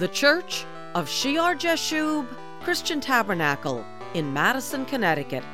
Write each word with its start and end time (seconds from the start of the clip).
The 0.00 0.08
Church 0.08 0.64
of 0.94 1.10
Shear 1.10 1.54
Jashub 1.54 2.26
Christian 2.62 3.02
Tabernacle 3.02 3.84
in 4.14 4.32
Madison, 4.32 4.86
Connecticut 4.86 5.44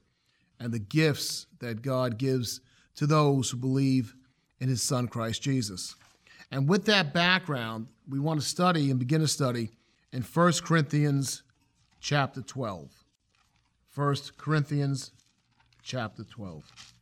and 0.58 0.72
the 0.72 0.80
gifts 0.80 1.46
that 1.60 1.80
God 1.80 2.18
gives 2.18 2.60
to 2.96 3.06
those 3.06 3.50
who 3.50 3.56
believe 3.56 4.16
in 4.62 4.68
his 4.68 4.80
son 4.80 5.08
Christ 5.08 5.42
Jesus. 5.42 5.96
And 6.52 6.68
with 6.68 6.84
that 6.84 7.12
background, 7.12 7.88
we 8.08 8.20
want 8.20 8.40
to 8.40 8.46
study 8.46 8.90
and 8.90 8.98
begin 8.98 9.20
a 9.20 9.26
study 9.26 9.70
in 10.12 10.22
1 10.22 10.52
Corinthians 10.62 11.42
chapter 12.00 12.42
12. 12.42 12.88
1 13.96 14.16
Corinthians 14.38 15.10
chapter 15.82 16.22
12. 16.22 16.94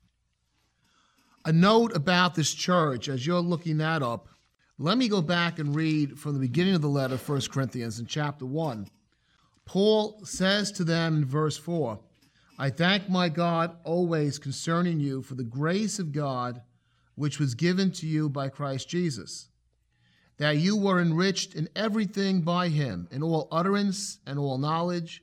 A 1.45 1.53
note 1.53 1.95
about 1.95 2.35
this 2.35 2.55
church, 2.55 3.11
as 3.11 3.27
you're 3.27 3.41
looking 3.41 3.77
that 3.77 4.03
up, 4.03 4.29
let 4.79 4.97
me 4.97 5.07
go 5.07 5.21
back 5.21 5.59
and 5.59 5.77
read 5.77 6.19
from 6.19 6.33
the 6.33 6.41
beginning 6.41 6.75
of 6.75 6.81
the 6.81 6.89
letter, 6.89 7.19
1 7.19 7.43
Corinthians, 7.53 8.01
in 8.01 8.07
chapter 8.07 8.47
1. 8.47 8.89
Paul 9.67 10.19
says 10.25 10.73
to 10.73 10.85
them 10.85 11.19
in 11.19 11.25
verse 11.27 11.59
4 11.59 12.01
I 12.59 12.71
thank 12.71 13.11
my 13.11 13.29
God 13.29 13.77
always 13.85 14.39
concerning 14.39 14.99
you 14.99 15.21
for 15.21 15.35
the 15.35 15.45
grace 15.45 15.99
of 15.99 16.13
God 16.13 16.63
which 17.15 17.39
was 17.39 17.55
given 17.55 17.91
to 17.93 18.07
you 18.07 18.29
by 18.29 18.49
Christ 18.49 18.89
Jesus, 18.89 19.49
that 20.39 20.57
you 20.57 20.77
were 20.77 21.01
enriched 21.01 21.55
in 21.55 21.69
everything 21.77 22.41
by 22.41 22.69
him, 22.69 23.09
in 23.11 23.23
all 23.23 23.49
utterance 23.53 24.19
and 24.27 24.39
all 24.39 24.59
knowledge, 24.59 25.23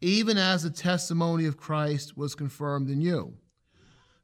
even 0.00 0.38
as 0.38 0.62
the 0.62 0.70
testimony 0.70 1.44
of 1.44 1.58
Christ 1.58 2.16
was 2.16 2.34
confirmed 2.34 2.88
in 2.88 3.00
you. 3.00 3.34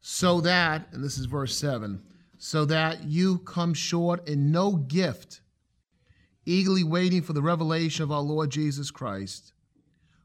So 0.00 0.40
that, 0.40 0.88
and 0.92 1.04
this 1.04 1.18
is 1.18 1.26
verse 1.26 1.56
7, 1.56 2.02
so 2.38 2.64
that 2.66 3.04
you 3.04 3.38
come 3.38 3.74
short 3.74 4.26
in 4.28 4.50
no 4.52 4.76
gift, 4.76 5.40
eagerly 6.46 6.84
waiting 6.84 7.22
for 7.22 7.32
the 7.32 7.42
revelation 7.42 8.04
of 8.04 8.12
our 8.12 8.20
Lord 8.20 8.50
Jesus 8.50 8.90
Christ, 8.90 9.52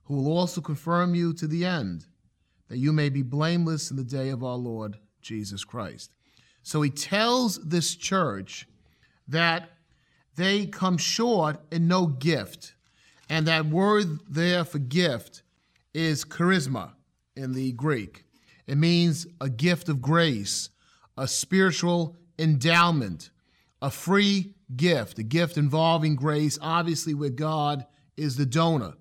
who 0.03 0.15
will 0.15 0.37
also 0.37 0.61
confirm 0.61 1.15
you 1.15 1.33
to 1.33 1.47
the 1.47 1.65
end, 1.65 2.05
that 2.69 2.77
you 2.77 2.93
may 2.93 3.09
be 3.09 3.23
blameless 3.23 3.91
in 3.91 3.97
the 3.97 4.03
day 4.03 4.29
of 4.29 4.43
our 4.43 4.55
Lord 4.55 4.97
Jesus 5.21 5.63
Christ. 5.63 6.11
So 6.63 6.81
he 6.81 6.89
tells 6.89 7.57
this 7.57 7.95
church 7.95 8.67
that 9.27 9.69
they 10.35 10.65
come 10.67 10.97
short 10.97 11.59
in 11.71 11.87
no 11.87 12.07
gift. 12.07 12.75
And 13.29 13.47
that 13.47 13.65
word 13.65 14.19
there 14.29 14.63
for 14.65 14.79
gift 14.79 15.43
is 15.93 16.25
charisma 16.25 16.91
in 17.35 17.53
the 17.53 17.71
Greek. 17.71 18.25
It 18.67 18.77
means 18.77 19.27
a 19.39 19.49
gift 19.49 19.89
of 19.89 20.01
grace, 20.01 20.69
a 21.17 21.27
spiritual 21.27 22.17
endowment, 22.37 23.29
a 23.81 23.89
free 23.89 24.53
gift, 24.75 25.19
a 25.19 25.23
gift 25.23 25.57
involving 25.57 26.15
grace, 26.15 26.57
obviously, 26.61 27.13
where 27.13 27.29
God 27.29 27.85
is 28.15 28.35
the 28.35 28.45
donor. 28.45 28.93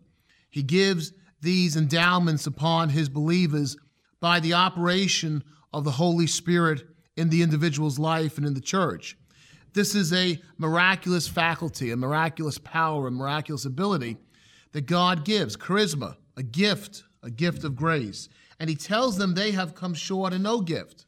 He 0.49 0.63
gives 0.63 1.13
these 1.41 1.77
endowments 1.77 2.47
upon 2.47 2.91
his 2.91 3.09
believers 3.09 3.77
by 4.21 4.41
the 4.41 4.55
operation 4.55 5.43
of 5.73 5.85
the 5.85 5.93
Holy 5.93 6.27
Spirit 6.27 6.83
in 7.21 7.29
the 7.29 7.43
individual's 7.43 7.99
life 7.99 8.39
and 8.39 8.47
in 8.47 8.55
the 8.55 8.61
church. 8.61 9.17
This 9.75 9.95
is 9.95 10.13
a 10.13 10.41
miraculous 10.57 11.29
faculty, 11.29 11.91
a 11.91 11.97
miraculous 11.97 12.57
power, 12.57 13.07
a 13.07 13.11
miraculous 13.11 13.67
ability 13.67 14.17
that 14.73 14.87
God 14.87 15.25
gives 15.25 15.57
charisma, 15.57 16.17
a 16.39 16.43
gift, 16.43 17.05
a 17.23 17.31
gift 17.31 17.63
of 17.63 17.77
grace. 17.77 18.31
And 18.59 18.71
He 18.71 18.75
tells 18.75 19.19
them 19.19 19.35
they 19.35 19.53
have 19.53 19.75
come 19.75 19.93
short 19.93 20.33
in 20.33 20.43
no 20.43 20.63
gift. 20.63 21.05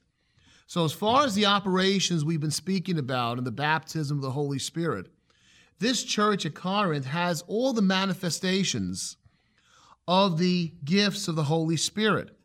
So, 0.67 0.84
as 0.84 0.93
far 0.93 1.25
as 1.25 1.34
the 1.34 1.47
operations 1.47 2.25
we've 2.25 2.41
been 2.41 2.51
speaking 2.51 2.99
about 2.99 3.39
in 3.39 3.45
the 3.45 3.51
baptism 3.51 4.19
of 4.19 4.22
the 4.22 4.31
Holy 4.31 4.59
Spirit, 4.59 5.09
this 5.78 6.05
church 6.05 6.47
at 6.47 6.55
Corinth 6.55 7.06
has 7.06 7.43
all 7.49 7.72
the 7.72 7.83
manifestations 7.83 9.17
of 10.06 10.39
the 10.39 10.72
gifts 10.84 11.27
of 11.27 11.37
the 11.37 11.45
Holy 11.45 11.77
Spirit. 11.77 12.37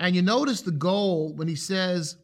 And 0.00 0.14
you 0.14 0.22
notice 0.22 0.62
the 0.62 0.70
goal 0.70 1.32
when 1.34 1.48
he 1.48 1.56
says, 1.56 2.16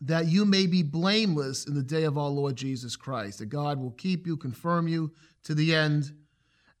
that 0.00 0.26
you 0.26 0.44
may 0.44 0.66
be 0.66 0.82
blameless 0.82 1.66
in 1.66 1.74
the 1.74 1.82
day 1.82 2.04
of 2.04 2.16
our 2.16 2.28
Lord 2.28 2.56
Jesus 2.56 2.96
Christ, 2.96 3.38
that 3.38 3.46
God 3.46 3.80
will 3.80 3.90
keep 3.90 4.26
you, 4.26 4.36
confirm 4.36 4.86
you 4.86 5.12
to 5.44 5.54
the 5.54 5.74
end, 5.74 6.12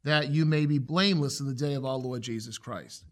that 0.04 0.30
you 0.30 0.44
may 0.44 0.66
be 0.66 0.78
blameless 0.78 1.40
in 1.40 1.46
the 1.46 1.54
day 1.54 1.74
of 1.74 1.84
our 1.84 1.96
Lord 1.96 2.22
Jesus 2.22 2.58
Christ. 2.58 3.04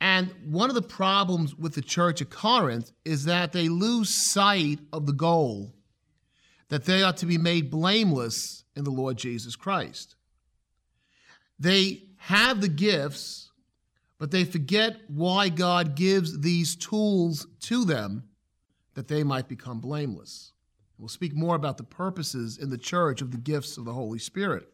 And 0.00 0.34
one 0.46 0.70
of 0.70 0.74
the 0.74 0.82
problems 0.82 1.54
with 1.54 1.74
the 1.74 1.82
church 1.82 2.22
at 2.22 2.30
Corinth 2.30 2.90
is 3.04 3.24
that 3.26 3.52
they 3.52 3.68
lose 3.68 4.32
sight 4.32 4.80
of 4.92 5.06
the 5.06 5.12
goal 5.12 5.74
that 6.70 6.84
they 6.84 7.02
are 7.02 7.12
to 7.12 7.26
be 7.26 7.36
made 7.36 7.70
blameless 7.70 8.64
in 8.74 8.84
the 8.84 8.90
Lord 8.90 9.18
Jesus 9.18 9.56
Christ. 9.56 10.14
They 11.58 12.04
have 12.16 12.60
the 12.60 12.68
gifts, 12.68 13.50
but 14.18 14.30
they 14.30 14.44
forget 14.44 14.96
why 15.08 15.48
God 15.48 15.94
gives 15.96 16.40
these 16.40 16.76
tools 16.76 17.46
to 17.62 17.84
them 17.84 18.29
that 18.94 19.08
they 19.08 19.22
might 19.22 19.48
become 19.48 19.80
blameless. 19.80 20.52
We'll 20.98 21.08
speak 21.08 21.34
more 21.34 21.56
about 21.56 21.78
the 21.78 21.84
purposes 21.84 22.58
in 22.58 22.68
the 22.70 22.78
church 22.78 23.22
of 23.22 23.30
the 23.30 23.38
gifts 23.38 23.78
of 23.78 23.84
the 23.84 23.92
Holy 23.92 24.18
Spirit. 24.18 24.68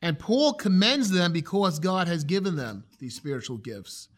And 0.00 0.18
Paul 0.18 0.54
commends 0.54 1.10
them 1.10 1.32
because 1.32 1.78
God 1.78 2.08
has 2.08 2.24
given 2.24 2.56
them 2.56 2.84
these 2.98 3.14
spiritual 3.14 3.58
gifts, 3.58 4.08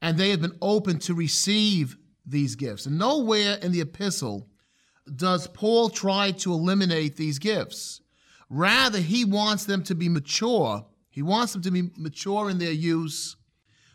and 0.00 0.16
they 0.16 0.30
have 0.30 0.40
been 0.40 0.56
open 0.62 0.98
to 1.00 1.14
receive 1.14 1.96
these 2.24 2.54
gifts. 2.54 2.86
And 2.86 2.98
nowhere 2.98 3.56
in 3.56 3.72
the 3.72 3.80
epistle 3.80 4.48
does 5.16 5.48
Paul 5.48 5.90
try 5.90 6.30
to 6.32 6.52
eliminate 6.52 7.16
these 7.16 7.38
gifts. 7.38 8.00
Rather, 8.48 8.98
he 8.98 9.24
wants 9.24 9.64
them 9.64 9.82
to 9.84 9.94
be 9.94 10.08
mature. 10.08 10.86
He 11.10 11.22
wants 11.22 11.52
them 11.52 11.62
to 11.62 11.70
be 11.70 11.90
mature 11.96 12.48
in 12.48 12.58
their 12.58 12.72
use, 12.72 13.36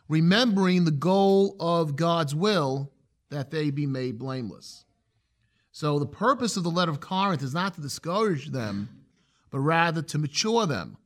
remembering 0.08 0.84
the 0.84 0.92
goal 0.92 1.56
of 1.60 1.96
God's 1.96 2.36
will 2.36 2.92
that 3.30 3.52
they 3.52 3.70
be 3.72 3.86
made 3.86 4.18
blameless. 4.18 4.86
So 5.72 6.00
the 6.00 6.06
purpose 6.06 6.58
of 6.58 6.64
the 6.64 6.72
letter 6.72 6.92
of 6.92 7.00
Corinth 7.00 7.44
is 7.44 7.54
not 7.54 7.76
to 7.76 7.82
discourage 7.82 8.48
them, 8.48 8.90
but 9.52 9.60
rather 9.60 10.02
to 10.02 10.18
mature 10.18 10.66
them. 10.66 10.98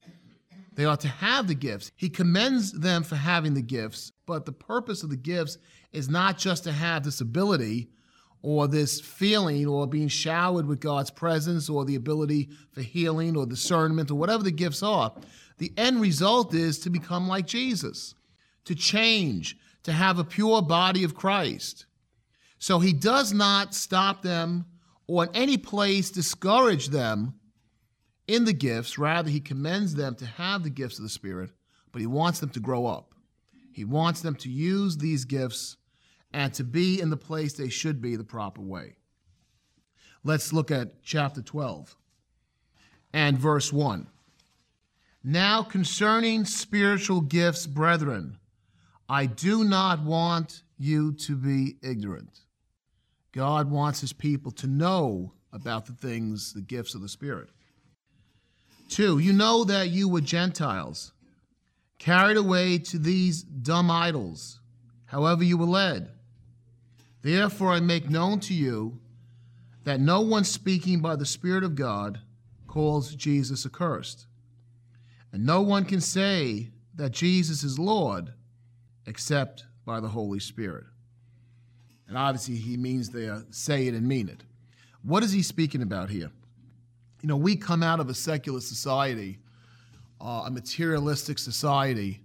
They 0.75 0.85
ought 0.85 1.01
to 1.01 1.09
have 1.09 1.47
the 1.47 1.55
gifts. 1.55 1.91
He 1.95 2.09
commends 2.09 2.71
them 2.71 3.03
for 3.03 3.15
having 3.15 3.53
the 3.53 3.61
gifts, 3.61 4.11
but 4.25 4.45
the 4.45 4.53
purpose 4.53 5.03
of 5.03 5.09
the 5.09 5.17
gifts 5.17 5.57
is 5.91 6.09
not 6.09 6.37
just 6.37 6.63
to 6.63 6.71
have 6.71 7.03
this 7.03 7.19
ability 7.19 7.89
or 8.41 8.67
this 8.67 8.99
feeling 8.99 9.67
or 9.67 9.85
being 9.85 10.07
showered 10.07 10.65
with 10.65 10.79
God's 10.79 11.11
presence 11.11 11.69
or 11.69 11.85
the 11.85 11.95
ability 11.95 12.49
for 12.71 12.81
healing 12.81 13.35
or 13.35 13.45
discernment 13.45 14.09
or 14.09 14.15
whatever 14.15 14.43
the 14.43 14.51
gifts 14.51 14.81
are. 14.81 15.13
The 15.57 15.73
end 15.77 16.01
result 16.01 16.53
is 16.53 16.79
to 16.79 16.89
become 16.89 17.27
like 17.27 17.45
Jesus, 17.45 18.15
to 18.65 18.73
change, 18.73 19.57
to 19.83 19.91
have 19.91 20.17
a 20.17 20.23
pure 20.23 20.61
body 20.61 21.03
of 21.03 21.13
Christ. 21.13 21.85
So 22.61 22.77
he 22.77 22.93
does 22.93 23.33
not 23.33 23.73
stop 23.73 24.21
them 24.21 24.65
or 25.07 25.23
in 25.23 25.31
any 25.33 25.57
place 25.57 26.11
discourage 26.11 26.89
them 26.89 27.33
in 28.27 28.45
the 28.45 28.53
gifts. 28.53 28.99
Rather, 28.99 29.31
he 29.31 29.39
commends 29.39 29.95
them 29.95 30.13
to 30.13 30.27
have 30.27 30.61
the 30.61 30.69
gifts 30.69 30.99
of 30.99 31.03
the 31.03 31.09
Spirit, 31.09 31.49
but 31.91 32.01
he 32.01 32.05
wants 32.05 32.39
them 32.39 32.51
to 32.51 32.59
grow 32.59 32.85
up. 32.85 33.15
He 33.73 33.83
wants 33.83 34.21
them 34.21 34.35
to 34.35 34.49
use 34.49 34.95
these 34.95 35.25
gifts 35.25 35.77
and 36.33 36.53
to 36.53 36.63
be 36.63 37.01
in 37.01 37.09
the 37.09 37.17
place 37.17 37.53
they 37.53 37.69
should 37.69 37.99
be 37.99 38.15
the 38.15 38.23
proper 38.23 38.61
way. 38.61 38.95
Let's 40.23 40.53
look 40.53 40.69
at 40.69 41.01
chapter 41.01 41.41
12 41.41 41.97
and 43.11 43.39
verse 43.39 43.73
1. 43.73 44.05
Now, 45.23 45.63
concerning 45.63 46.45
spiritual 46.45 47.21
gifts, 47.21 47.65
brethren, 47.65 48.37
I 49.09 49.25
do 49.25 49.63
not 49.63 50.03
want 50.03 50.61
you 50.77 51.13
to 51.13 51.35
be 51.35 51.77
ignorant. 51.81 52.41
God 53.31 53.69
wants 53.69 54.01
his 54.01 54.13
people 54.13 54.51
to 54.51 54.67
know 54.67 55.33
about 55.53 55.85
the 55.85 55.93
things, 55.93 56.53
the 56.53 56.61
gifts 56.61 56.95
of 56.95 57.01
the 57.01 57.09
Spirit. 57.09 57.49
Two, 58.89 59.19
you 59.19 59.31
know 59.33 59.63
that 59.63 59.89
you 59.89 60.09
were 60.09 60.21
Gentiles, 60.21 61.13
carried 61.97 62.37
away 62.37 62.77
to 62.77 62.97
these 62.99 63.41
dumb 63.41 63.89
idols, 63.89 64.59
however 65.05 65.43
you 65.43 65.57
were 65.57 65.65
led. 65.65 66.09
Therefore, 67.21 67.71
I 67.71 67.79
make 67.79 68.09
known 68.09 68.39
to 68.41 68.53
you 68.53 68.99
that 69.83 69.99
no 69.99 70.21
one 70.21 70.43
speaking 70.43 70.99
by 70.99 71.15
the 71.15 71.25
Spirit 71.25 71.63
of 71.63 71.75
God 71.75 72.19
calls 72.67 73.15
Jesus 73.15 73.65
accursed 73.65 74.25
and 75.31 75.45
no 75.45 75.61
one 75.61 75.85
can 75.85 76.01
say 76.01 76.71
that 76.95 77.11
Jesus 77.11 77.63
is 77.63 77.79
Lord 77.79 78.33
except 79.05 79.65
by 79.85 79.99
the 79.99 80.09
Holy 80.09 80.39
Spirit. 80.39 80.85
And 82.11 82.17
obviously, 82.17 82.55
he 82.55 82.75
means 82.75 83.09
there, 83.09 83.41
say 83.51 83.87
it 83.87 83.93
and 83.93 84.05
mean 84.05 84.27
it. 84.27 84.43
What 85.01 85.23
is 85.23 85.31
he 85.31 85.41
speaking 85.41 85.81
about 85.81 86.09
here? 86.09 86.29
You 87.21 87.29
know, 87.29 87.37
we 87.37 87.55
come 87.55 87.81
out 87.81 88.01
of 88.01 88.09
a 88.09 88.13
secular 88.13 88.59
society, 88.59 89.39
uh, 90.19 90.43
a 90.45 90.51
materialistic 90.51 91.39
society. 91.39 92.19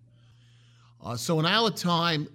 Uh, 1.01 1.17
so 1.17 1.39
in 1.39 1.47
our 1.47 1.71
time, 1.71 2.27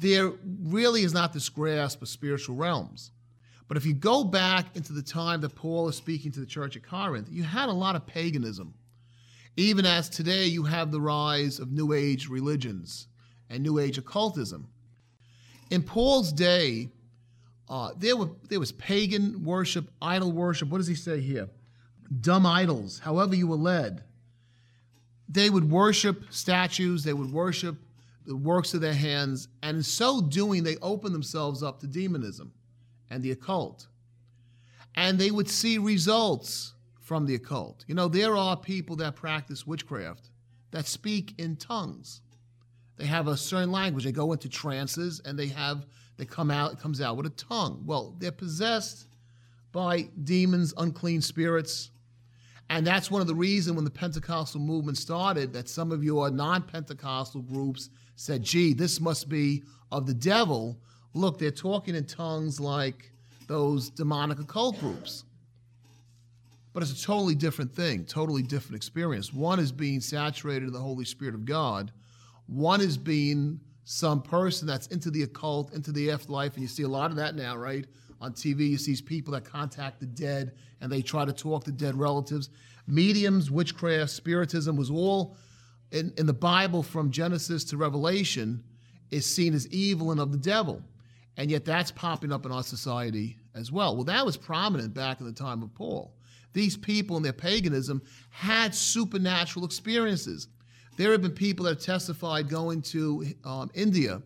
there 0.00 0.32
really 0.64 1.02
is 1.02 1.14
not 1.14 1.32
this 1.32 1.48
grasp 1.48 2.02
of 2.02 2.08
spiritual 2.08 2.56
realms. 2.56 3.10
But 3.66 3.78
if 3.78 3.86
you 3.86 3.94
go 3.94 4.22
back 4.22 4.76
into 4.76 4.92
the 4.92 5.02
time 5.02 5.40
that 5.40 5.54
Paul 5.54 5.88
is 5.88 5.96
speaking 5.96 6.30
to 6.32 6.40
the 6.40 6.46
church 6.46 6.76
at 6.76 6.82
Corinth, 6.82 7.28
you 7.30 7.42
had 7.42 7.70
a 7.70 7.72
lot 7.72 7.96
of 7.96 8.06
paganism 8.06 8.74
even 9.56 9.84
as 9.84 10.08
today 10.08 10.44
you 10.44 10.62
have 10.64 10.90
the 10.90 11.00
rise 11.00 11.58
of 11.58 11.72
New 11.72 11.94
Age 11.94 12.28
religions 12.28 13.08
and 13.48 13.62
New 13.62 13.78
Age 13.78 13.98
occultism. 13.98 14.68
In 15.70 15.82
Paul's 15.82 16.32
day, 16.32 16.90
uh, 17.68 17.92
there, 17.96 18.16
were, 18.16 18.30
there 18.48 18.60
was 18.60 18.72
pagan 18.72 19.44
worship, 19.44 19.88
idol 20.02 20.32
worship. 20.32 20.68
What 20.68 20.78
does 20.78 20.88
he 20.88 20.96
say 20.96 21.20
here? 21.20 21.48
Dumb 22.20 22.44
idols, 22.44 22.98
however 22.98 23.36
you 23.36 23.46
were 23.46 23.56
led. 23.56 24.02
They 25.28 25.48
would 25.48 25.70
worship 25.70 26.24
statues, 26.30 27.04
they 27.04 27.12
would 27.12 27.32
worship 27.32 27.76
the 28.26 28.36
works 28.36 28.74
of 28.74 28.80
their 28.80 28.94
hands, 28.94 29.48
and 29.62 29.78
in 29.78 29.82
so 29.82 30.20
doing, 30.20 30.62
they 30.62 30.76
opened 30.78 31.14
themselves 31.14 31.62
up 31.62 31.80
to 31.80 31.86
demonism 31.86 32.52
and 33.10 33.22
the 33.22 33.30
occult. 33.30 33.86
And 34.96 35.18
they 35.18 35.30
would 35.30 35.48
see 35.48 35.78
results 35.78 36.74
from 37.00 37.26
the 37.26 37.36
occult. 37.36 37.84
You 37.86 37.94
know, 37.94 38.08
there 38.08 38.36
are 38.36 38.56
people 38.56 38.96
that 38.96 39.16
practice 39.16 39.66
witchcraft 39.66 40.30
that 40.70 40.86
speak 40.86 41.34
in 41.38 41.56
tongues. 41.56 42.20
They 43.00 43.06
have 43.06 43.28
a 43.28 43.36
certain 43.36 43.72
language. 43.72 44.04
They 44.04 44.12
go 44.12 44.32
into 44.32 44.50
trances 44.50 45.22
and 45.24 45.38
they 45.38 45.46
have 45.48 45.86
they 46.18 46.26
come 46.26 46.50
out, 46.50 46.74
it 46.74 46.78
comes 46.78 47.00
out 47.00 47.16
with 47.16 47.24
a 47.24 47.30
tongue. 47.30 47.82
Well, 47.86 48.14
they're 48.18 48.30
possessed 48.30 49.06
by 49.72 50.02
demons, 50.22 50.74
unclean 50.76 51.22
spirits. 51.22 51.92
And 52.68 52.86
that's 52.86 53.10
one 53.10 53.22
of 53.22 53.26
the 53.26 53.34
reasons 53.34 53.76
when 53.76 53.86
the 53.86 53.90
Pentecostal 53.90 54.60
movement 54.60 54.98
started 54.98 55.54
that 55.54 55.66
some 55.66 55.90
of 55.92 56.04
your 56.04 56.30
non-Pentecostal 56.30 57.40
groups 57.40 57.88
said, 58.16 58.42
gee, 58.42 58.74
this 58.74 59.00
must 59.00 59.30
be 59.30 59.62
of 59.90 60.06
the 60.06 60.12
devil. 60.12 60.78
Look, 61.14 61.38
they're 61.38 61.50
talking 61.50 61.94
in 61.94 62.04
tongues 62.04 62.60
like 62.60 63.10
those 63.46 63.88
demonic 63.88 64.40
occult 64.40 64.78
groups. 64.78 65.24
But 66.74 66.82
it's 66.82 67.02
a 67.02 67.02
totally 67.02 67.34
different 67.34 67.74
thing, 67.74 68.04
totally 68.04 68.42
different 68.42 68.76
experience. 68.76 69.32
One 69.32 69.58
is 69.58 69.72
being 69.72 70.00
saturated 70.00 70.66
in 70.66 70.74
the 70.74 70.78
Holy 70.80 71.06
Spirit 71.06 71.34
of 71.34 71.46
God. 71.46 71.92
One 72.50 72.80
is 72.80 72.96
being 72.96 73.60
some 73.84 74.22
person 74.22 74.66
that's 74.66 74.88
into 74.88 75.10
the 75.10 75.22
occult, 75.22 75.72
into 75.72 75.92
the 75.92 76.10
afterlife, 76.10 76.54
and 76.54 76.62
you 76.62 76.68
see 76.68 76.82
a 76.82 76.88
lot 76.88 77.10
of 77.10 77.16
that 77.16 77.34
now, 77.34 77.56
right? 77.56 77.86
On 78.20 78.32
TV, 78.32 78.68
you 78.68 78.78
see 78.78 79.00
people 79.02 79.32
that 79.32 79.44
contact 79.44 80.00
the 80.00 80.06
dead 80.06 80.52
and 80.80 80.90
they 80.90 81.00
try 81.00 81.24
to 81.24 81.32
talk 81.32 81.64
to 81.64 81.72
dead 81.72 81.94
relatives. 81.94 82.50
Mediums, 82.86 83.50
witchcraft, 83.50 84.10
spiritism 84.10 84.76
was 84.76 84.90
all 84.90 85.36
in, 85.92 86.12
in 86.18 86.26
the 86.26 86.32
Bible 86.32 86.82
from 86.82 87.10
Genesis 87.10 87.64
to 87.64 87.76
Revelation 87.76 88.62
is 89.10 89.24
seen 89.26 89.54
as 89.54 89.66
evil 89.68 90.10
and 90.10 90.20
of 90.20 90.32
the 90.32 90.38
devil. 90.38 90.82
And 91.36 91.50
yet 91.50 91.64
that's 91.64 91.90
popping 91.90 92.32
up 92.32 92.44
in 92.44 92.52
our 92.52 92.62
society 92.62 93.38
as 93.54 93.72
well. 93.72 93.94
Well, 93.94 94.04
that 94.04 94.26
was 94.26 94.36
prominent 94.36 94.92
back 94.92 95.20
in 95.20 95.26
the 95.26 95.32
time 95.32 95.62
of 95.62 95.74
Paul 95.74 96.14
these 96.52 96.76
people 96.76 97.16
in 97.16 97.22
their 97.22 97.32
paganism 97.32 98.02
had 98.30 98.74
supernatural 98.74 99.64
experiences. 99.64 100.48
There 100.96 101.12
have 101.12 101.22
been 101.22 101.32
people 101.32 101.64
that 101.64 101.76
have 101.76 101.84
testified 101.84 102.48
going 102.48 102.82
to 102.82 103.26
um, 103.44 103.70
India 103.74 104.22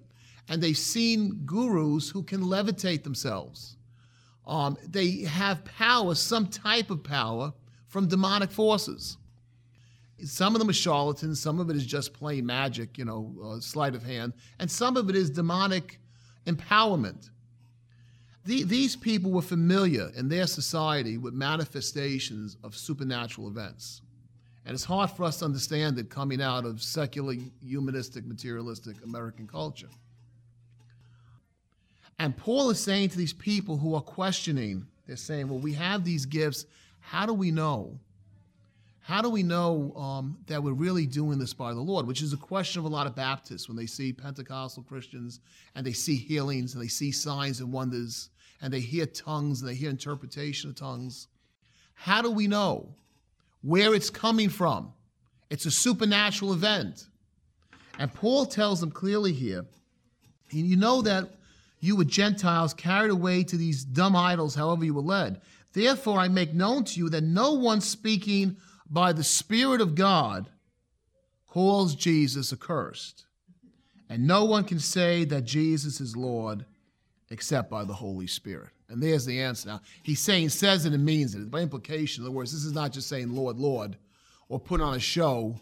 and 0.48 0.62
they've 0.62 0.76
seen 0.76 1.42
gurus 1.46 2.10
who 2.10 2.22
can 2.22 2.42
levitate 2.42 3.02
themselves. 3.02 3.76
Um, 4.46 4.76
they 4.86 5.22
have 5.22 5.64
power, 5.64 6.14
some 6.14 6.46
type 6.48 6.90
of 6.90 7.02
power, 7.02 7.52
from 7.88 8.08
demonic 8.08 8.50
forces. 8.50 9.16
Some 10.22 10.54
of 10.54 10.58
them 10.58 10.68
are 10.68 10.74
charlatans, 10.74 11.40
some 11.40 11.60
of 11.60 11.70
it 11.70 11.76
is 11.76 11.86
just 11.86 12.12
plain 12.12 12.44
magic, 12.44 12.98
you 12.98 13.04
know, 13.04 13.34
uh, 13.44 13.60
sleight 13.60 13.94
of 13.94 14.02
hand, 14.02 14.32
and 14.58 14.70
some 14.70 14.96
of 14.96 15.08
it 15.08 15.16
is 15.16 15.30
demonic 15.30 15.98
empowerment. 16.46 17.30
The, 18.44 18.64
these 18.64 18.94
people 18.94 19.30
were 19.30 19.42
familiar 19.42 20.10
in 20.14 20.28
their 20.28 20.46
society 20.46 21.16
with 21.16 21.32
manifestations 21.32 22.58
of 22.62 22.76
supernatural 22.76 23.48
events. 23.48 24.02
And 24.66 24.74
it's 24.74 24.84
hard 24.84 25.10
for 25.10 25.24
us 25.24 25.38
to 25.38 25.44
understand 25.44 25.98
it 25.98 26.08
coming 26.08 26.40
out 26.40 26.64
of 26.64 26.82
secular, 26.82 27.34
humanistic, 27.62 28.24
materialistic 28.24 28.96
American 29.04 29.46
culture. 29.46 29.90
And 32.18 32.36
Paul 32.36 32.70
is 32.70 32.80
saying 32.80 33.10
to 33.10 33.18
these 33.18 33.32
people 33.32 33.76
who 33.76 33.94
are 33.94 34.00
questioning, 34.00 34.86
they're 35.06 35.16
saying, 35.16 35.48
well, 35.48 35.58
we 35.58 35.74
have 35.74 36.04
these 36.04 36.24
gifts. 36.24 36.64
How 37.00 37.26
do 37.26 37.34
we 37.34 37.50
know? 37.50 37.98
How 39.00 39.20
do 39.20 39.28
we 39.28 39.42
know 39.42 39.92
um, 39.96 40.38
that 40.46 40.62
we're 40.62 40.72
really 40.72 41.04
doing 41.04 41.38
this 41.38 41.52
by 41.52 41.74
the 41.74 41.80
Lord? 41.80 42.06
Which 42.06 42.22
is 42.22 42.32
a 42.32 42.38
question 42.38 42.78
of 42.78 42.86
a 42.86 42.88
lot 42.88 43.06
of 43.06 43.14
Baptists 43.14 43.68
when 43.68 43.76
they 43.76 43.84
see 43.84 44.14
Pentecostal 44.14 44.82
Christians 44.82 45.40
and 45.74 45.84
they 45.84 45.92
see 45.92 46.16
healings 46.16 46.72
and 46.72 46.82
they 46.82 46.88
see 46.88 47.12
signs 47.12 47.60
and 47.60 47.70
wonders 47.70 48.30
and 48.62 48.72
they 48.72 48.80
hear 48.80 49.04
tongues 49.04 49.60
and 49.60 49.68
they 49.68 49.74
hear 49.74 49.90
interpretation 49.90 50.70
of 50.70 50.76
tongues. 50.76 51.28
How 51.92 52.22
do 52.22 52.30
we 52.30 52.46
know 52.46 52.94
where 53.64 53.94
it's 53.94 54.10
coming 54.10 54.50
from? 54.50 54.92
It's 55.50 55.66
a 55.66 55.70
supernatural 55.70 56.52
event. 56.52 57.06
And 57.98 58.12
Paul 58.12 58.46
tells 58.46 58.80
them 58.80 58.90
clearly 58.90 59.32
here 59.32 59.64
you 60.50 60.76
know 60.76 61.02
that 61.02 61.30
you 61.80 61.96
were 61.96 62.04
Gentiles 62.04 62.72
carried 62.74 63.10
away 63.10 63.42
to 63.44 63.56
these 63.56 63.84
dumb 63.84 64.14
idols, 64.14 64.54
however 64.54 64.84
you 64.84 64.94
were 64.94 65.02
led. 65.02 65.40
Therefore, 65.72 66.18
I 66.18 66.28
make 66.28 66.54
known 66.54 66.84
to 66.84 66.98
you 66.98 67.08
that 67.10 67.24
no 67.24 67.54
one 67.54 67.80
speaking 67.80 68.56
by 68.88 69.12
the 69.12 69.24
Spirit 69.24 69.80
of 69.80 69.94
God 69.94 70.48
calls 71.46 71.94
Jesus 71.94 72.52
accursed. 72.52 73.26
And 74.08 74.26
no 74.26 74.44
one 74.44 74.64
can 74.64 74.78
say 74.78 75.24
that 75.24 75.44
Jesus 75.44 76.00
is 76.00 76.16
Lord 76.16 76.64
except 77.34 77.68
by 77.68 77.84
the 77.84 77.92
Holy 77.92 78.28
Spirit. 78.28 78.70
And 78.88 79.02
there's 79.02 79.26
the 79.26 79.40
answer. 79.40 79.68
Now, 79.68 79.80
he's 80.04 80.20
saying, 80.20 80.50
says 80.50 80.86
it 80.86 80.92
and 80.92 81.04
means 81.04 81.34
it. 81.34 81.50
By 81.50 81.60
implication, 81.60 82.22
in 82.22 82.28
other 82.28 82.36
words, 82.36 82.52
this 82.52 82.64
is 82.64 82.72
not 82.72 82.92
just 82.92 83.08
saying 83.08 83.34
Lord, 83.34 83.58
Lord, 83.58 83.96
or 84.48 84.60
put 84.60 84.80
on 84.80 84.94
a 84.94 85.00
show. 85.00 85.56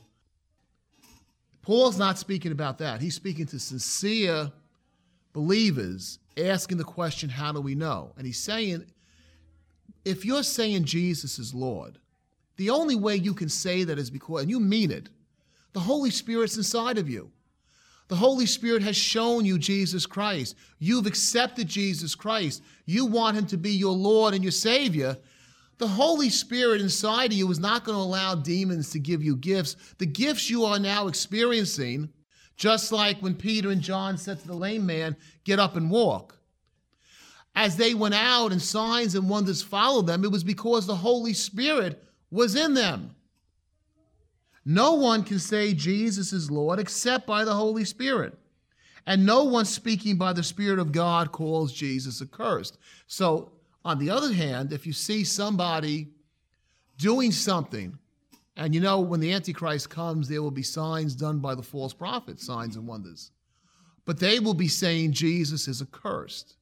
Paul's 1.63 1.99
not 1.99 2.19
speaking 2.19 2.53
about 2.53 2.77
that. 2.79 3.01
He's 3.01 3.15
speaking 3.15 3.47
to 3.47 3.59
sincere 3.59 4.53
believers 5.33 6.19
asking 6.37 6.77
the 6.77 6.85
question, 6.85 7.31
How 7.31 7.53
do 7.53 7.61
we 7.63 7.75
know? 7.75 8.13
And 8.19 8.27
he's 8.27 8.39
saying, 8.39 8.85
if 10.05 10.27
you're 10.27 10.43
saying 10.43 10.85
Jesus 10.85 11.39
is 11.39 11.55
Lord, 11.55 11.99
the 12.57 12.69
only 12.69 12.97
way 12.97 13.17
you 13.17 13.33
can 13.33 13.49
say 13.49 13.85
that 13.85 13.99
is 13.99 14.11
because, 14.11 14.43
and 14.43 14.51
you 14.51 14.61
mean 14.61 14.91
it, 14.91 15.09
the 15.73 15.81
Holy 15.81 16.11
Spirit's 16.11 16.59
inside 16.59 16.99
of 16.99 17.09
you. 17.09 17.31
The 18.13 18.19
Holy 18.19 18.45
Spirit 18.45 18.83
has 18.83 18.95
shown 18.95 19.47
you 19.47 19.59
Jesus 19.59 20.05
Christ. 20.05 20.55
You've 20.79 21.07
accepted 21.07 21.67
Jesus 21.67 22.15
Christ. 22.15 22.63
You 22.85 23.07
want 23.07 23.39
him 23.39 23.47
to 23.47 23.57
be 23.57 23.71
your 23.71 23.95
Lord 23.95 24.35
and 24.35 24.45
your 24.45 24.53
Savior. 24.53 25.17
The 25.79 25.89
Holy 25.89 26.29
Spirit 26.29 26.83
inside 26.83 27.33
of 27.33 27.39
you 27.39 27.51
is 27.51 27.59
not 27.59 27.85
going 27.85 27.97
to 27.97 28.03
allow 28.03 28.35
demons 28.35 28.91
to 28.91 28.99
give 28.99 29.23
you 29.23 29.35
gifts. 29.35 29.77
The 29.97 30.05
gifts 30.05 30.51
you 30.51 30.63
are 30.67 30.79
now 30.79 31.07
experiencing, 31.07 32.11
just 32.59 32.93
like 32.93 33.17
when 33.21 33.35
Peter 33.35 33.71
and 33.71 33.81
John 33.81 34.19
said 34.19 34.41
to 34.41 34.47
the 34.47 34.53
lame 34.57 34.85
man, 34.85 35.17
Get 35.45 35.59
up 35.59 35.77
and 35.77 35.91
walk. 35.91 36.39
As 37.55 37.79
they 37.79 37.95
went 37.95 38.15
out 38.15 38.53
and 38.53 38.61
signs 38.61 39.15
and 39.15 39.27
wonders 39.27 39.63
followed 39.63 40.07
them, 40.07 40.23
it 40.23 40.31
was 40.31 40.45
because 40.45 40.87
the 40.87 40.97
Holy 40.97 41.33
Spirit 41.33 42.05
was 42.31 42.57
in 42.57 42.75
them. 42.75 43.17
No 44.65 44.95
one 44.95 45.25
can 45.25 45.39
say 45.39 45.75
Jesus 45.75 46.33
is 46.33 46.51
Lord 46.51 46.79
except 46.79 47.27
by 47.27 47.45
the 47.45 47.55
Holy 47.55 47.85
Spirit. 47.85 48.39
And 49.07 49.27
no 49.27 49.45
one 49.45 49.65
speaking 49.65 50.17
by 50.17 50.33
the 50.33 50.43
Spirit 50.43 50.79
of 50.79 50.93
God 50.93 51.33
calls 51.33 51.73
Jesus 51.73 52.23
accursed. 52.23 52.79
So, 53.09 53.53
on 53.85 53.99
the 53.99 54.11
other 54.11 54.33
hand, 54.33 54.73
if 54.73 54.87
you 54.87 54.93
see 54.93 55.25
somebody 55.25 56.09
doing 56.99 57.33
something, 57.33 57.99
and 58.57 58.73
you 58.75 58.81
know, 58.81 59.01
when 59.01 59.19
the 59.19 59.33
Antichrist 59.33 59.91
comes, 59.91 60.29
there 60.29 60.43
will 60.43 60.53
be 60.53 60.63
signs 60.63 61.17
done 61.17 61.41
by 61.41 61.57
the 61.57 61.63
false 61.63 61.93
prophets, 61.93 62.47
signs 62.47 62.77
and 62.77 62.87
wonders. 62.87 63.33
But 64.05 64.21
they 64.21 64.39
will 64.39 64.55
be 64.55 64.69
saying 64.69 65.13
Jesus 65.13 65.67
is 65.67 65.83
accursed. 65.83 66.57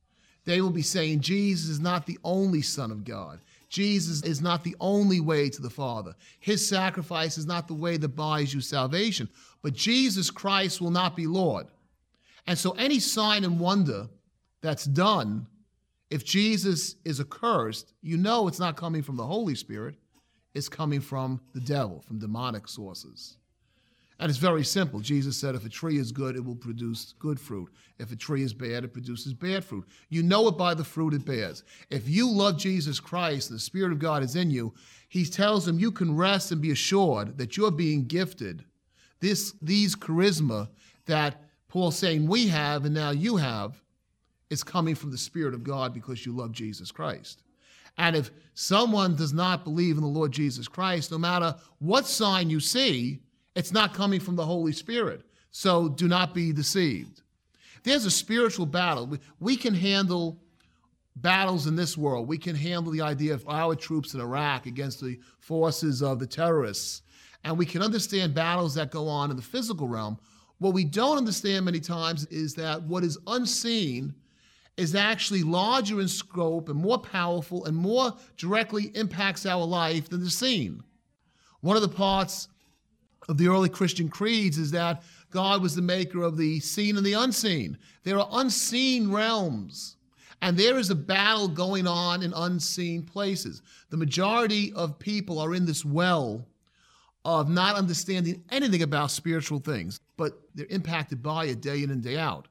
They 0.45 0.62
will 0.62 0.71
be 0.71 0.83
saying 0.83 1.21
Jesus 1.21 1.69
is 1.69 1.80
not 1.80 2.07
the 2.07 2.19
only 2.25 2.62
Son 2.62 2.90
of 2.90 3.04
God. 3.04 3.40
Jesus 3.71 4.23
is 4.23 4.41
not 4.41 4.65
the 4.65 4.77
only 4.81 5.21
way 5.21 5.49
to 5.49 5.62
the 5.62 5.71
Father. 5.71 6.15
His 6.41 6.69
sacrifice 6.69 7.39
is 7.39 7.47
not 7.47 7.69
the 7.69 7.75
way 7.75 7.97
that 7.97 8.09
buys 8.09 8.53
you 8.53 8.61
salvation. 8.61 9.29
But 9.62 9.75
Jesus 9.75 10.29
Christ 10.29 10.81
will 10.81 10.91
not 10.91 11.17
be 11.17 11.27
Lord. 11.27 11.69
And 12.47 12.59
so 12.59 12.73
any 12.73 12.99
sign 12.99 13.45
and 13.45 13.61
wonder 13.61 14.09
that's 14.61 14.85
done, 14.85 15.47
if 16.11 16.25
Jesus 16.25 16.97
is 17.05 17.21
accursed, 17.21 17.95
you 18.03 18.17
know 18.17 18.49
it's 18.49 18.59
not 18.59 18.77
coming 18.77 19.03
from 19.03 19.17
the 19.17 19.27
Holy 19.27 19.55
Spirit, 19.55 19.95
it's 20.53 20.69
coming 20.69 21.00
from 21.00 21.41
the 21.55 21.61
devil, 21.61 22.00
from 22.00 22.19
demonic 22.19 22.67
sources. 22.67 23.37
And 24.21 24.29
it's 24.29 24.39
very 24.39 24.65
simple. 24.65 25.00
Jesus 25.00 25.37
said, 25.37 25.55
if 25.55 25.65
a 25.65 25.71
tree 25.71 25.99
is 25.99 26.12
good, 26.12 26.37
it 26.37 26.45
will 26.45 26.55
produce 26.55 27.15
good 27.19 27.41
fruit. 27.41 27.73
If 27.99 28.12
a 28.12 28.17
tree 28.17 28.43
is 28.43 28.53
bad, 28.53 28.85
it 28.85 28.93
produces 28.93 29.33
bad 29.33 29.65
fruit. 29.65 29.89
You 30.11 30.23
know 30.23 30.47
it 30.49 30.59
by 30.59 30.75
the 30.75 30.85
fruit 30.85 31.15
it 31.15 31.25
bears. 31.25 31.65
If 31.89 32.07
you 32.07 32.31
love 32.31 32.59
Jesus 32.59 33.00
Christ, 33.00 33.49
the 33.49 33.59
Spirit 33.59 33.93
of 33.93 33.99
God 33.99 34.23
is 34.23 34.37
in 34.37 34.50
you, 34.50 34.75
he 35.09 35.25
tells 35.25 35.65
them 35.65 35.79
you 35.79 35.91
can 35.91 36.15
rest 36.15 36.53
and 36.53 36.61
be 36.61 36.71
assured 36.71 37.39
that 37.39 37.57
you're 37.57 37.71
being 37.71 38.05
gifted 38.05 38.65
this, 39.21 39.55
these 39.62 39.95
charisma 39.95 40.69
that 41.07 41.43
Paul's 41.69 41.97
saying 41.97 42.27
we 42.27 42.49
have 42.49 42.85
and 42.85 42.95
now 42.95 43.11
you 43.11 43.37
have 43.37 43.81
is 44.49 44.65
coming 44.65 44.95
from 44.95 45.11
the 45.11 45.19
Spirit 45.19 45.55
of 45.55 45.62
God 45.62 45.95
because 45.95 46.27
you 46.27 46.33
love 46.33 46.53
Jesus 46.53 46.91
Christ. 46.91 47.43
And 47.97 48.17
if 48.17 48.31
someone 48.55 49.15
does 49.15 49.33
not 49.33 49.65
believe 49.65 49.97
in 49.97 50.03
the 50.03 50.09
Lord 50.09 50.33
Jesus 50.33 50.67
Christ, 50.67 51.11
no 51.11 51.19
matter 51.19 51.55
what 51.79 52.07
sign 52.07 52.50
you 52.50 52.61
see, 52.61 53.21
it's 53.54 53.73
not 53.73 53.95
coming 53.95 54.21
from 54.21 54.37
the 54.37 54.45
Holy 54.45 54.73
Spirit. 54.73 55.23
So 55.50 55.88
do 55.88 56.09
not 56.09 56.35
be 56.35 56.52
deceived. 56.52 57.23
There's 57.83 58.04
a 58.04 58.11
spiritual 58.11 58.66
battle. 58.66 59.19
We, 59.40 59.57
can 59.57 59.75
handle 59.75 60.38
battles 61.16 61.66
in 61.66 61.76
this 61.76 61.97
world. 61.97 62.28
We 62.28 62.38
can 62.38 62.54
handle 62.54 62.92
the 62.92 63.00
idea 63.00 63.35
of 63.35 63.49
our 63.49 63.75
troops 63.75 64.14
in 64.14 64.21
Iraq 64.21 64.66
against 64.66 65.00
the 65.00 65.19
forces 65.38 66.02
of 66.02 66.19
the 66.19 66.26
terrorists. 66.26 67.02
And 67.45 67.57
we 67.57 67.66
can 67.66 67.83
understand 67.83 68.35
battles 68.35 68.75
that 68.75 68.90
go 68.90 69.09
on 69.09 69.30
in 69.30 69.37
the 69.37 69.42
physical 69.42 69.88
realm. 69.88 70.19
What 70.59 70.75
we 70.75 70.85
don't 70.85 71.16
understand 71.16 71.64
many 71.64 71.80
times 71.80 72.26
is 72.26 72.54
that 72.57 72.83
what 72.83 73.02
is 73.02 73.19
unseen 73.26 74.14
is 74.76 74.95
actually 74.95 75.42
larger 75.42 76.00
in 76.00 76.09
scope 76.09 76.69
and 76.69 76.78
more 76.78 76.99
powerful 76.99 77.64
and 77.64 77.76
more 77.76 78.14
directly 78.37 78.90
impacts 78.95 79.47
our 79.47 79.64
life 79.64 80.09
than 80.09 80.21
the 80.21 80.30
seen. 80.30 80.83
One 81.61 81.76
of 81.76 81.83
the 81.83 81.88
parts 81.88 82.49
of 83.29 83.39
the 83.39 83.49
early 83.49 83.69
Christian 83.69 84.09
creeds 84.09 84.59
is 84.59 84.71
that 84.73 85.03
God 85.31 85.62
was 85.62 85.75
the 85.75 85.83
maker 85.83 86.23
of 86.23 86.37
the 86.37 86.61
seen 86.61 86.97
and 86.97 87.07
the 87.07 87.12
unseen. 87.12 87.79
There 88.03 88.19
are 88.19 88.29
unseen 88.33 89.11
realms, 89.11 89.97
and 90.43 90.57
there 90.57 90.79
is 90.79 90.91
a 90.91 90.95
battle 90.95 91.49
going 91.49 91.87
on 91.87 92.23
in 92.23 92.33
unseen 92.35 93.03
places. 93.03 93.62
The 93.91 93.97
majority 93.97 94.73
of 94.75 94.99
people 94.99 95.39
are 95.39 95.55
in 95.55 95.67
this 95.67 95.85
well 95.85 96.47
of 97.25 97.50
not 97.50 97.77
understanding 97.77 98.43
anything 98.50 98.83
about 98.83 99.11
spiritual 99.11 99.61
things, 99.61 100.00
but 100.17 100.41
they're 100.55 100.67
impacted 100.71 101.23
by 101.23 101.47
it 101.47 101.61
day 101.61 101.83
in 101.83 101.91
and 101.91 102.03
day 102.03 102.17
out. 102.17 102.49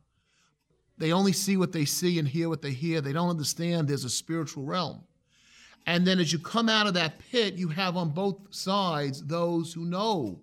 They 0.98 1.12
only 1.12 1.34
see 1.34 1.58
what 1.58 1.72
they 1.72 1.86
see 1.86 2.20
and 2.20 2.28
hear 2.28 2.50
what 2.50 2.62
they 2.62 2.72
hear. 2.72 3.02
They 3.02 3.14
don't 3.14 3.30
understand 3.30 3.88
there's 3.88 4.04
a 4.04 4.10
spiritual 4.10 4.64
realm. 4.64 5.02
And 5.88 6.06
then 6.06 6.20
as 6.20 6.32
you 6.32 6.40
come 6.40 6.70
out 6.70 6.88
of 6.88 6.94
that 6.96 7.20
pit, 7.32 7.56
you 7.56 7.70
have 7.70 7.98
on 7.98 8.10
both 8.10 8.38
sides 8.52 9.24
those 9.24 9.74
who 9.74 9.86
know 9.86 10.40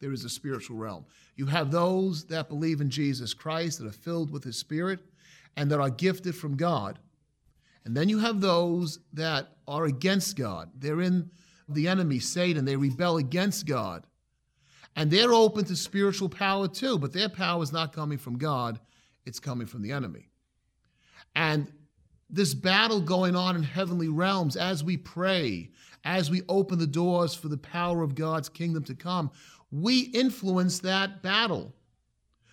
there 0.00 0.12
is 0.12 0.24
a 0.24 0.28
spiritual 0.28 0.76
realm. 0.76 1.04
You 1.36 1.46
have 1.46 1.70
those 1.70 2.24
that 2.26 2.48
believe 2.48 2.80
in 2.80 2.90
Jesus 2.90 3.34
Christ, 3.34 3.78
that 3.78 3.86
are 3.86 3.92
filled 3.92 4.30
with 4.30 4.44
His 4.44 4.58
Spirit, 4.58 5.00
and 5.56 5.70
that 5.70 5.80
are 5.80 5.90
gifted 5.90 6.34
from 6.34 6.56
God. 6.56 6.98
And 7.84 7.96
then 7.96 8.08
you 8.08 8.18
have 8.18 8.40
those 8.40 8.98
that 9.12 9.56
are 9.68 9.84
against 9.84 10.36
God. 10.36 10.70
They're 10.76 11.00
in 11.00 11.30
the 11.68 11.88
enemy, 11.88 12.18
Satan. 12.18 12.64
They 12.64 12.76
rebel 12.76 13.16
against 13.16 13.66
God. 13.66 14.06
And 14.96 15.10
they're 15.10 15.32
open 15.32 15.64
to 15.66 15.76
spiritual 15.76 16.28
power 16.28 16.68
too, 16.68 16.98
but 16.98 17.12
their 17.12 17.28
power 17.28 17.62
is 17.62 17.72
not 17.72 17.92
coming 17.92 18.18
from 18.18 18.38
God, 18.38 18.80
it's 19.26 19.38
coming 19.38 19.66
from 19.66 19.82
the 19.82 19.92
enemy. 19.92 20.30
And 21.34 21.70
this 22.30 22.54
battle 22.54 23.00
going 23.00 23.36
on 23.36 23.56
in 23.56 23.62
heavenly 23.62 24.08
realms 24.08 24.56
as 24.56 24.82
we 24.82 24.96
pray, 24.96 25.70
as 26.04 26.30
we 26.30 26.42
open 26.48 26.78
the 26.78 26.86
doors 26.86 27.34
for 27.34 27.48
the 27.48 27.58
power 27.58 28.02
of 28.02 28.14
God's 28.14 28.48
kingdom 28.48 28.82
to 28.84 28.94
come, 28.94 29.30
we 29.70 30.00
influence 30.00 30.78
that 30.80 31.22
battle. 31.22 31.74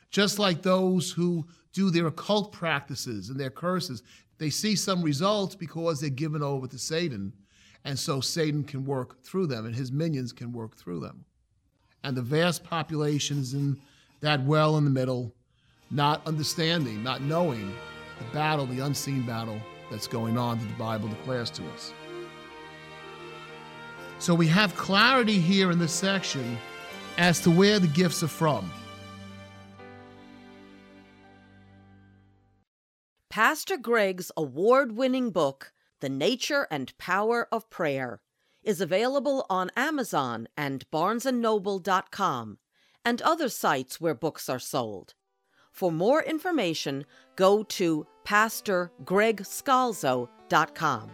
Just 0.10 0.40
like 0.40 0.62
those 0.62 1.12
who 1.12 1.46
do 1.74 1.90
their 1.90 2.08
occult 2.08 2.52
practices 2.52 3.30
and 3.30 3.40
their 3.40 3.50
curses, 3.50 4.04
they 4.38 4.50
see 4.50 4.76
some 4.76 5.02
results 5.02 5.56
because 5.56 6.00
they're 6.00 6.10
given 6.10 6.44
over 6.44 6.68
to 6.68 6.78
Satan. 6.78 7.34
And 7.86 7.98
so 7.98 8.22
Satan 8.22 8.64
can 8.64 8.86
work 8.86 9.22
through 9.24 9.48
them 9.48 9.66
and 9.66 9.76
his 9.76 9.92
minions 9.92 10.32
can 10.32 10.52
work 10.52 10.76
through 10.76 11.00
them. 11.00 11.26
And 12.04 12.16
the 12.16 12.22
vast 12.22 12.64
population 12.64 13.40
is 13.40 13.54
in 13.54 13.80
that 14.22 14.44
well 14.44 14.78
in 14.78 14.84
the 14.84 14.90
middle, 14.90 15.34
not 15.92 16.26
understanding, 16.28 17.04
not 17.04 17.22
knowing 17.22 17.74
the 18.20 18.26
battle, 18.34 18.66
the 18.66 18.80
unseen 18.80 19.26
battle 19.26 19.60
that's 19.90 20.08
going 20.08 20.38
on 20.38 20.60
that 20.60 20.66
the 20.66 20.74
Bible 20.76 21.08
declares 21.08 21.50
to 21.52 21.64
us. 21.74 21.94
So 24.20 24.34
we 24.34 24.48
have 24.48 24.76
clarity 24.76 25.40
here 25.40 25.72
in 25.72 25.80
this 25.80 25.92
section 25.92 26.58
as 27.18 27.40
to 27.42 27.52
where 27.52 27.80
the 27.80 27.88
gifts 27.88 28.24
are 28.24 28.28
from. 28.28 28.72
Pastor 33.30 33.78
Greg's 33.78 34.32
award 34.38 34.96
winning 34.96 35.32
book, 35.32 35.74
The 36.02 36.10
Nature 36.10 36.68
and 36.70 36.96
Power 37.00 37.48
of 37.52 37.70
Prayer, 37.70 38.22
is 38.64 38.80
available 38.80 39.46
on 39.50 39.72
Amazon 39.76 40.48
and 40.56 40.86
barnesandnoble.com 40.92 42.60
and 43.04 43.22
other 43.22 43.50
sites 43.50 44.00
where 44.00 44.16
books 44.16 44.48
are 44.50 44.60
sold. 44.60 45.16
For 45.72 45.92
more 45.92 46.22
information, 46.22 47.06
go 47.36 47.64
to 47.64 48.06
pastorgregscalzo.com. 48.24 51.12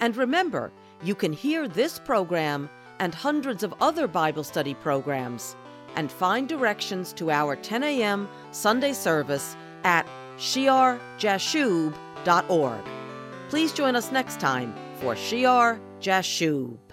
And 0.00 0.16
remember, 0.16 0.72
you 1.04 1.14
can 1.14 1.32
hear 1.32 1.68
this 1.68 2.00
program 2.00 2.68
and 3.02 3.12
hundreds 3.12 3.62
of 3.64 3.74
other 3.80 4.06
Bible 4.06 4.44
study 4.44 4.74
programs, 4.74 5.56
and 5.96 6.08
find 6.10 6.48
directions 6.48 7.12
to 7.12 7.32
our 7.32 7.56
10 7.56 7.82
a.m. 7.82 8.28
Sunday 8.52 8.92
service 8.92 9.56
at 9.82 10.06
shearjashub.org. 10.36 12.84
Please 13.48 13.72
join 13.72 13.96
us 13.96 14.12
next 14.12 14.38
time 14.38 14.72
for 15.00 15.16
Shear 15.16 15.80
Jashub. 16.00 16.91